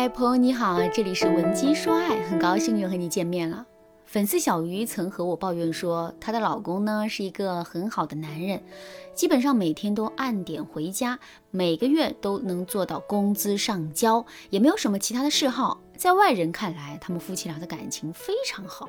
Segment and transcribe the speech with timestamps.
[0.00, 3.66] 嗨，朋友你好，这里是文姬说爱，很高兴又和你见面了。
[4.06, 8.62] 粉丝小鱼曾和我抱怨说，她的老公呢是一个很好的男人，
[9.12, 11.18] 基本上每天都按点回家，
[11.50, 15.80] 每个月都能做到工资上交，也没有什么其他的嗜好。
[15.96, 18.88] 在外人看来，他们夫妻俩的感情非常好。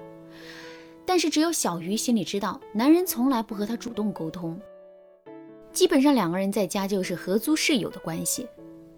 [1.07, 4.61] 但是只有小鱼心里知道，男人从来不和她主动沟通，
[5.73, 8.47] 基本上两个人在家就是合租室友的关系。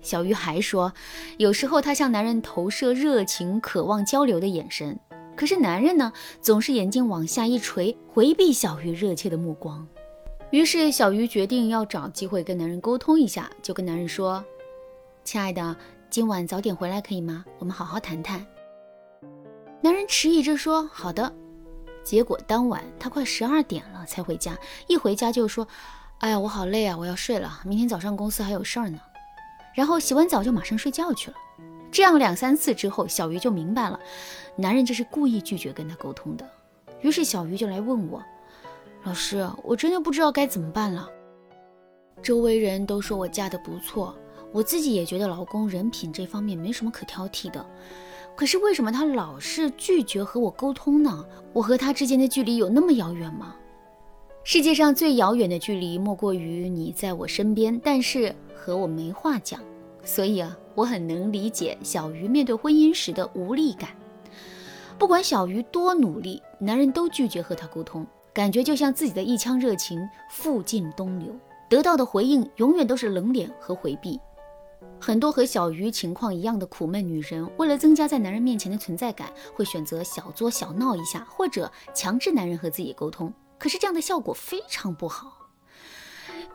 [0.01, 0.93] 小鱼还说，
[1.37, 4.99] 有时候她向男人投射热情、渴望交流的眼神。
[5.35, 9.87] 可是男人呢，总是眼睛往下一垂，回避小鱼热切的目光。
[10.51, 14.43] 于是小鱼决定要找机会跟男人沟通一下，就跟男人说
[15.23, 15.75] ：“亲爱的，
[16.09, 17.45] 今晚早点回来可以吗？
[17.57, 18.45] 我们好好谈谈。”
[19.81, 21.33] 男人迟疑着说：“好的。”
[22.03, 25.67] 结果当晚他快十二点了才回家，一回家就说
[26.19, 28.99] ：“哎呀，我好累啊，我要睡了，明天早上公司还有事儿呢。”
[29.73, 31.37] 然后洗完澡就马上睡觉去了。
[31.91, 33.99] 这样两三次之后，小鱼就明白了，
[34.55, 36.49] 男人这是故意拒绝跟他沟通的。
[37.01, 38.23] 于是小鱼就来问我
[39.03, 41.09] ：“老师，我真的不知道该怎么办了。
[42.21, 44.15] 周围人都说我嫁得不错，
[44.53, 47.65] 我自己也觉得老公人品这方面没什么可挑剔的。
[48.35, 51.25] 可是为什么他老是拒绝和我沟通呢？
[51.51, 53.55] 我和他之间的距离有那么遥远吗？
[54.43, 59.61] 世界上最遥远的距离莫过于你在我身边，但是和我没话讲。”
[60.03, 63.91] 所以啊，我很能理解小鱼面对婚姻时的无力感。
[64.97, 69.99] 不管小鱼多努力，男人都拒绝和她沟通，感觉就像自己的一腔热情
[70.31, 71.31] 付尽东流，
[71.69, 74.19] 得到的回应永远都是冷脸和回避。
[74.99, 83.31] 很多和小鱼情况一样的苦闷女人，为了增加在男人面前的存在感，会选择小作小闹一下，或者强制男人和自己沟通。
[83.61, 85.37] 可是这样的效果非常不好。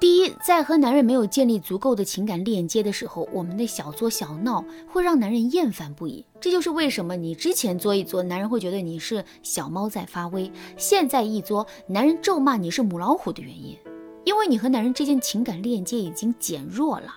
[0.01, 6.27] 第一，在和男人没有建立足够的情感链接的时候，我们的小作小闹会让男人厌烦不已。
[6.41, 13.79] 这就是为什么你之前作一作，男人会觉得你是小猫在发威；现在一作，男人咒骂你是母老虎的原因。
[14.25, 17.15] 因为你和男人之间情感链接已经减弱了。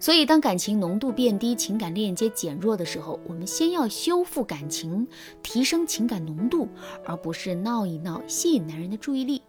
[0.00, 5.06] 所以，当感情浓度变低、情感链接减弱的时候，我们先要修复感情，
[5.42, 6.66] 提升情感浓度，
[7.04, 9.42] 而不是闹一闹，吸引男人的注意力。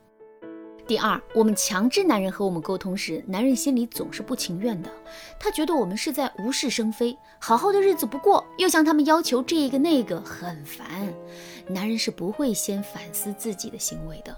[0.85, 4.91] 第二，我们强制男人和我们沟通时，男人心里总是不情愿的。
[5.40, 10.85] 他觉得我们是在无事生非，好好的日子不过，又向他们要求这个那个，很烦。
[11.66, 14.35] 男人是不会先反思自己的行为的。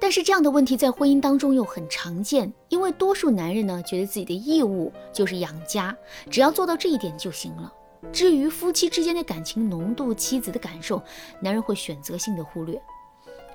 [0.00, 5.96] 但是这样的问题在婚姻当中又很常见，因为多数男人呢，觉得自己的义务就是养家，
[6.30, 7.72] 只要做到这一点就行了。
[8.12, 11.02] 至于夫妻之间的感情浓度、妻子的感受，
[11.40, 12.80] 男人会选择性的忽略。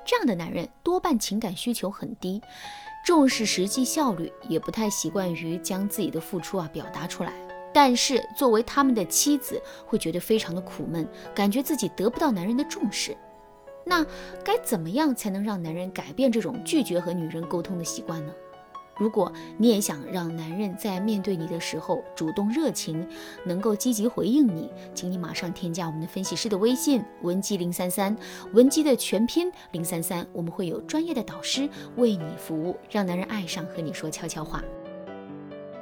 [0.06, 2.42] 这样的男人多半情感需求很低，
[3.06, 7.32] 重视实际效率，也不太习惯于将自己的付出啊表达出来。
[7.74, 13.16] 但是作为他们的妻子，会觉得非常的苦闷，感觉自己得不到男人的重视。
[13.86, 14.06] 那
[14.44, 18.34] 该怎么样才能让男人改变这种拒绝和女人沟通的习惯呢？
[18.96, 23.06] 如果你也想让男人在面对你的时候主动热情，
[23.44, 28.16] 能够积极回应你，请你马上添加我们的分析师的微信文姬零三三，
[28.54, 31.68] 文姬的全拼零三三，我们会有专业的导师
[31.98, 34.64] 为你服务，让男人爱上和你说悄悄话。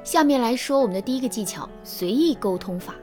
[0.02, 2.94] 下面来说我们的第一个技巧：随意沟通法。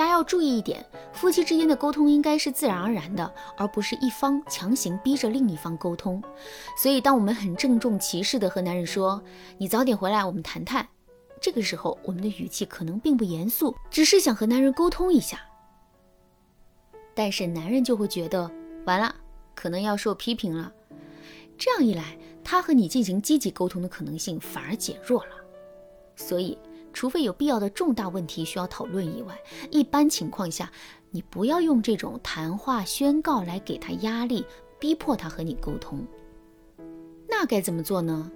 [0.00, 6.22] 大家要注意一点，夫妻之间的沟通应该是自然而然的，而不是一方强行逼着另一方沟通。
[6.74, 9.22] 所以，当我们很郑重其事地和男人说
[9.60, 10.88] “你早点回来，我们谈谈”，
[11.38, 15.38] 这个时候我们的语气可能并不严肃，只是想和男人沟通一下。
[17.14, 18.50] 但是男人就会觉得
[18.86, 19.14] 完了，
[19.54, 20.72] 可能要受批评了。
[21.58, 25.32] 这样一来，他和你进行积极沟通的可能性反而减弱了。
[26.16, 26.56] 所以。
[26.92, 29.38] 除非有必要的重大问题需要讨论以外，
[29.70, 30.70] 一般情况下，
[31.10, 34.44] 你不要用这种谈话宣告来给他压力，
[34.78, 36.04] 逼迫他和你沟通。
[37.28, 38.30] 那该怎么做呢？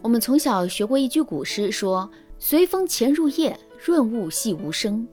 [0.00, 5.06] 我们从小学过一句古诗，说“随风潜入夜，润物细无声”，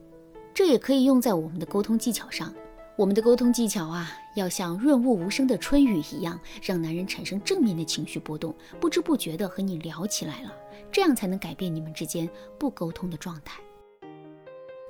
[0.54, 2.54] 这也可以用在我们的沟通技巧上。
[2.96, 10.50] 我们的沟通技巧啊，要像润物无声的春雨一样，让男人产生正面的情绪波动，不知不觉的和你聊起来了。
[10.90, 12.26] 这样才能改变你们之间
[12.58, 13.60] 不沟通的状态。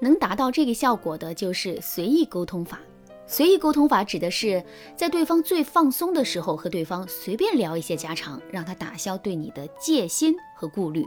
[0.00, 2.79] 能达到这个效果的，就是随意沟通法。
[3.26, 4.64] 随意沟通法指的是
[4.94, 11.05] 在对方最放松的时候，和对方随便聊一些家常，让他打消对你的戒心和顾虑。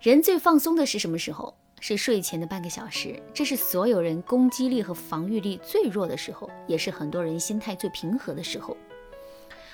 [0.00, 1.54] 人最放松的是什么时候？
[1.80, 8.76] 是睡前的半个小时，这是所有人攻击力和防御力最弱的时候，也是很多人心态最平和的时候。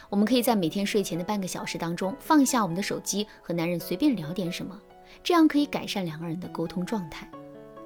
[0.09, 4.81] 我们可以在每天睡前的半个小时当中放下我们的手机，和男人随便聊点什么，
[5.23, 7.29] 这样可以改善两个人的沟通状态。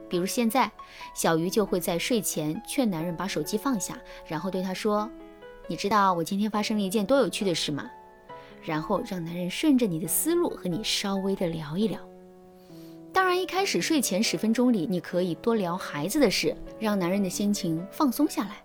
[0.06, 0.70] 比如现在，
[1.14, 5.10] 小鱼就会在睡前劝男人把手机放下，然后对他说
[5.66, 7.90] ：“你知道我今天发生了一件多有趣的事吗？”
[8.62, 12.09] 然后让男人顺着你的思路和你稍微的聊一聊。
[13.20, 18.64] 当然，一开始睡前十分钟里，你可以多聊孩子的事，让男人的心情放松下来。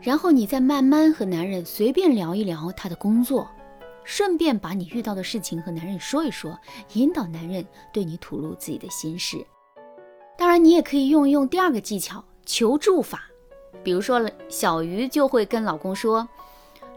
[0.00, 3.48] 然后你再慢慢和男人随便聊一聊他的工作，
[4.02, 6.58] 顺便把你遇到的事情和男人说一说，
[6.94, 9.46] 引导男人对你吐露自己的心事。
[10.36, 13.30] 当然，你也可以用一用第二个技巧——求助法。
[13.84, 16.28] 比如说，小鱼就会跟老公说：“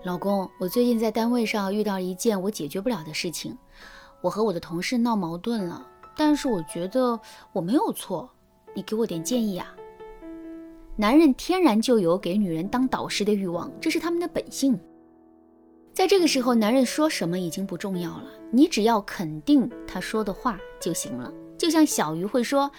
[0.01, 3.55] 老公，我最近在单位上遇到一件我解决不了的事情，
[4.19, 5.85] 我和我的同事闹矛盾了，
[6.17, 7.19] 但是我觉得
[7.53, 8.29] 我没有错，
[8.73, 9.73] 你给我点建议啊。”
[10.97, 14.79] 男人天然就有给女人当导师的欲望，这是他们的本性。
[15.93, 21.31] 在这个时候，男人说什么已经不重要了，你只要肯定他说的话就行了。
[21.57, 22.71] 就像小鱼会说：“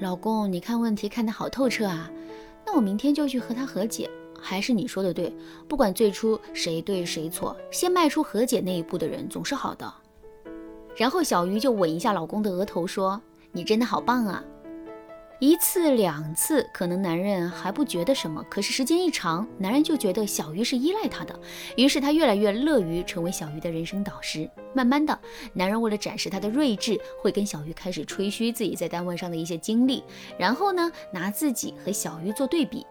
[0.00, 2.10] 老公，你看问题看得好透彻啊，
[2.66, 4.10] 那我明天就去和他和解。”
[4.42, 5.30] 还是你说的对，
[5.68, 9.92] 不管最初谁对谁错，先迈出和解那一步的人总是好的。
[11.00, 13.18] 然后小鱼就吻一下老公的额头，说
[13.52, 14.44] ：“你真的好棒啊。”
[15.40, 21.40] 一次两次，可能男人还不觉得什么，可是时间一长，男人就觉得小鱼是依赖他的，
[21.74, 24.46] 于是他越来越乐于成为小鱼的人生导师。
[24.74, 25.18] 慢慢的，
[25.54, 30.04] 男人为了展示他的睿智，会跟小鱼开始吹嘘自己在单位上的一些经历，
[30.36, 32.86] 然后呢，拿自己和小鱼做对比。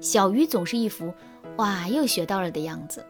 [0.00, 1.12] 小鱼总是一副
[1.58, 3.04] 哇又学到了的样子，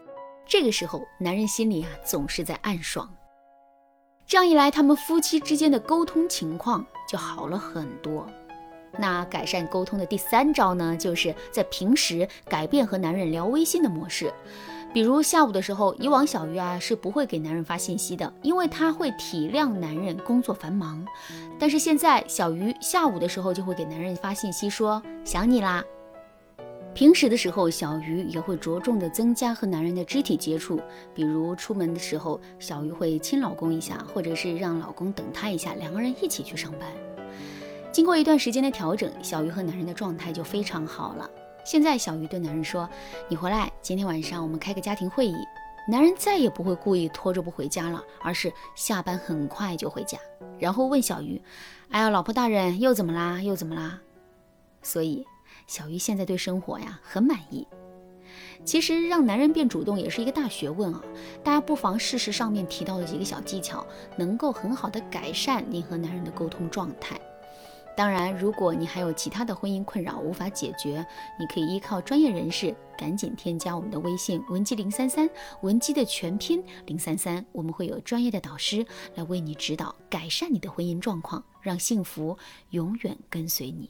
[0.45, 3.09] 这个时候，男人心里啊总是在暗爽。
[4.29, 8.27] 这样一来，他们夫妻之间的沟通情况就好了很多。
[8.95, 14.31] 那改善沟通的第三招呢，就是在平时改变和男人聊微信的模式。
[14.93, 21.03] 比如下午的时候，以往小鱼啊是不会给男人发信息的，因为他会体谅男人工作繁忙。
[21.57, 25.83] 但是现在小鱼下午的时候就会给男人发信息说想你啦。
[26.99, 30.81] 平时的时候，小鱼也会着重的增加和男人的肢体接触，
[31.15, 36.81] 比如出门的时候，小鱼会亲老公一下，或者是让老公等他一下，两个人一起去上班。
[37.89, 41.29] 经过一段时间的调整，小鱼和男人的状态就非常好了。
[41.63, 42.85] 现在，小鱼对男人说
[43.29, 45.37] ：“你回来，今天晚上我们开个家庭会议。”
[45.87, 50.17] 男人再也不会故意拖着不回家了，而是下班很快就回家，
[50.59, 51.41] 然后问小鱼
[51.91, 53.41] ：“哎呀，老婆大人，又怎么啦？
[53.41, 54.01] 又怎么啦？”
[54.83, 55.25] 所以，
[55.69, 57.65] 小鱼现在对生活呀很满意。
[58.65, 61.01] 其实，让男人变主动也是一个大学问啊！
[61.43, 63.85] 大家不妨试试上面提到的几个小技巧，
[64.17, 67.19] 能够很好的改善你和男人的沟通状态。
[67.95, 71.05] 当然，如果你还有其他的婚姻困扰无法解决，
[71.39, 75.29] 你可以依靠专业人士，赶紧添加我们的微信文姬零三三，
[75.61, 82.37] 文姬的全拼零三三，我们会有专业的导师来为你指导，改善你的婚姻状况，让幸福
[82.71, 83.89] 永远跟随你。